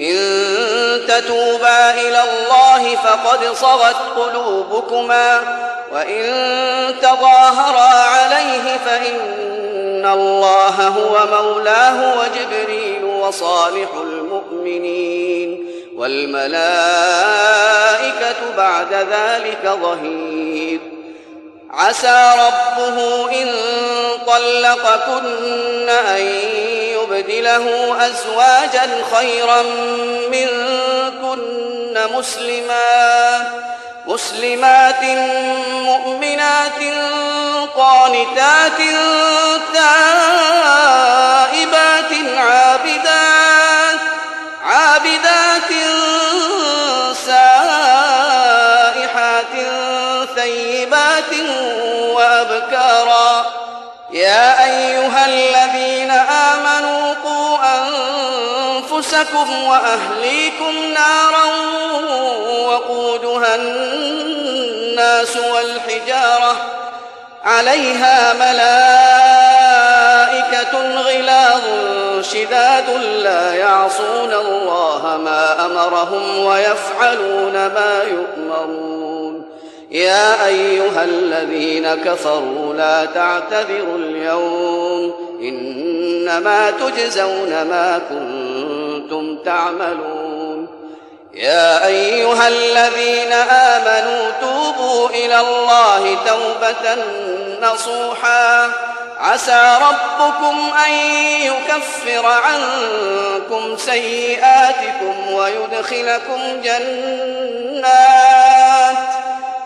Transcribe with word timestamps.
إن 0.00 0.16
تتوبا 1.08 1.90
إلى 1.90 2.22
الله 2.22 2.96
فقد 2.96 3.54
صغت 3.54 3.96
قلوبكما 4.16 5.40
وإن 5.92 6.24
تظاهرا 7.02 7.88
عليه 7.88 8.78
فإن 8.84 10.06
الله 10.06 10.88
هو 10.88 11.26
مولاه 11.26 12.18
وجبريل 12.18 13.04
وصالح 13.04 13.88
المؤمنين 14.02 15.64
والملائكة 15.96 16.56
بعد 18.56 18.92
ذلك 18.92 19.78
ظهير. 19.82 20.80
عسى 21.70 22.32
ربه 22.38 23.28
إن 23.42 23.48
طلقكن 24.26 25.88
أن 25.88 26.77
يبدله 27.18 27.96
أزواجا 28.06 29.04
خيرا 29.16 29.62
منكن 30.30 31.38
مسلمات 32.14 33.46
مسلمات 34.06 35.02
مؤمنات 35.84 36.80
قانتات 37.76 38.78
تائبات 39.74 40.92
عابدات 42.36 44.00
عابدات 44.64 45.70
سائحات 47.26 48.74
ثيبات 50.36 51.32
وأبكارا 52.12 53.58
يا 54.12 54.64
أيها 54.64 55.26
الذين 55.26 55.67
أنفسكم 58.98 59.64
وأهليكم 59.64 60.74
نارا 60.94 61.44
وقودها 62.66 63.54
الناس 63.54 65.36
والحجارة 65.36 66.56
عليها 67.44 68.32
ملائكة 68.34 68.92
غلاظ 71.00 71.62
شداد 72.32 72.90
لا 73.22 73.54
يعصون 73.54 74.34
الله 74.34 75.20
ما 75.24 75.66
أمرهم 75.66 76.38
ويفعلون 76.38 77.52
ما 77.52 78.02
يؤمرون. 78.10 79.44
يا 79.90 80.46
أيها 80.46 81.04
الذين 81.04 81.94
كفروا 81.94 82.74
لا 82.74 83.04
تعتذروا 83.04 83.96
اليوم 83.96 85.14
إنما 85.42 86.70
تجزون 86.70 87.50
ما 87.50 88.00
كنتم 88.10 88.77
تعملون. 89.44 90.68
يا 91.34 91.86
أيها 91.86 92.48
الذين 92.48 93.32
آمنوا 93.32 94.30
توبوا 94.40 95.08
إلى 95.08 95.40
الله 95.40 96.18
توبة 96.26 96.96
نصوحا. 97.62 98.70
عسى 99.20 99.78
ربكم 99.80 100.70
أن 100.86 100.92
يكفر 101.42 102.26
عنكم 102.26 103.76
سيئاتكم 103.76 105.32
ويدخلكم 105.32 106.60
جنات 106.64 107.88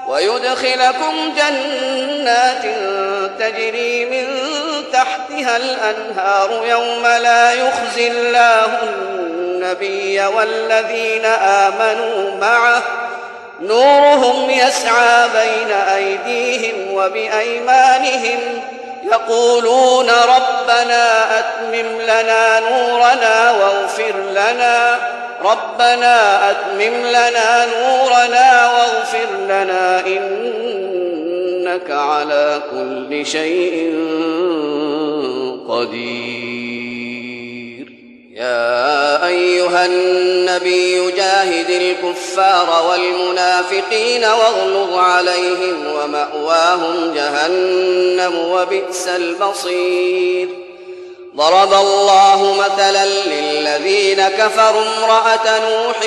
ويدخلكم 0.09 1.35
جنات 1.37 2.63
تجري 3.39 4.05
من 4.05 4.27
تحتها 4.93 5.57
الأنهار 5.57 6.67
يوم 6.67 7.07
لا 7.07 7.53
يخزي 7.53 8.09
الله 8.09 8.79
النبي 9.73 10.21
والذين 10.21 11.25
آمنوا 11.25 12.41
معه. 12.41 12.83
نورهم 13.61 14.51
يسعى 14.51 15.29
بين 15.29 15.71
أيديهم 15.73 16.95
وبأيمانهم 16.95 18.41
يقولون 19.13 20.07
ربنا 20.09 21.39
أتمم 21.39 22.01
لنا 22.01 22.61
نورنا 22.61 23.51
واغفر 23.51 24.15
لنا. 24.31 24.99
ربنا 25.45 26.51
أتمم 26.51 27.07
لنا 27.07 27.67
نورنا 27.67 28.73
واغفر 28.73 29.29
لنا 29.45 30.07
إنك 30.07 31.91
على 31.91 32.61
كل 32.71 33.27
شيء 33.27 33.95
قدير. 35.69 36.73
يا 38.35 39.02
أيها 39.33 39.87
النبي 39.87 41.11
جاهد 41.11 41.71
الكفار 41.71 42.85
والمنافقين 42.91 44.25
واغلظ 44.25 44.99
عليهم 44.99 45.87
ومأواهم 45.87 47.15
جهنم 47.15 48.39
وبئس 48.39 49.09
المصير. 49.09 50.49
ضرب 51.37 51.73
الله 51.73 52.55
مثلا 52.59 53.07
للذين 53.07 54.29
كفروا 54.29 54.83
امرأة 54.99 55.59
نوح 55.59 55.99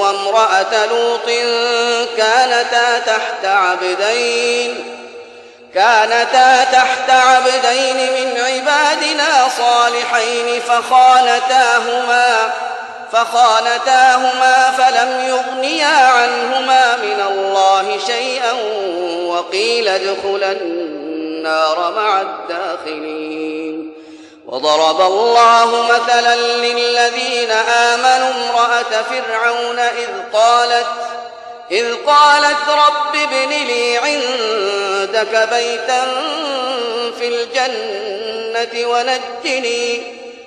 وامرأة 0.00 0.86
لوط 0.86 1.28
كانتا 2.16 2.98
تحت 2.98 3.44
عبدين. 3.44 4.97
كانتا 5.74 6.64
تحت 6.64 7.10
عبدين 7.10 7.96
من 7.96 8.40
عبادنا 8.40 9.48
صالحين 9.58 10.60
فخانتاهما 10.60 12.52
فخانتاهما 13.12 14.70
فلم 14.78 15.20
يغنيا 15.28 16.06
عنهما 16.06 16.96
من 16.96 17.26
الله 17.30 17.98
شيئا 18.06 18.52
وقيل 19.26 19.88
ادخلا 19.88 20.52
النار 20.52 21.92
مع 21.96 22.20
الداخلين. 22.20 23.92
وضرب 24.46 25.00
الله 25.00 25.82
مثلا 25.82 26.36
للذين 26.36 27.50
آمنوا 27.50 28.30
امرأة 28.30 29.02
فرعون 29.02 29.78
إذ 29.78 30.08
قالت 30.32 30.86
إذ 31.70 31.94
قالت 32.06 32.68
رب 32.68 33.07
عندك 35.18 35.48
بيتا 35.48 36.04
في 37.18 37.28
الجنة 37.28 38.88
ونجني 38.88 40.02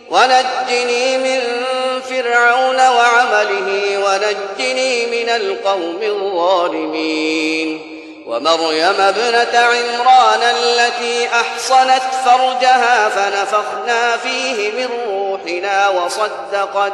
ونجني 0.09 1.17
من 1.17 1.41
فرعون 2.09 2.75
وعمله 2.75 3.97
ونجني 4.05 5.05
من 5.05 5.29
القوم 5.29 5.99
الظالمين 6.01 7.81
ومريم 8.27 9.01
ابنة 9.01 9.59
عمران 9.59 10.41
التي 10.41 11.27
أحصنت 11.27 12.03
فرجها 12.25 13.09
فنفخنا 13.09 14.17
فيه 14.17 14.71
من 14.71 14.89
روحنا 15.07 15.89
وصدقت 15.89 16.93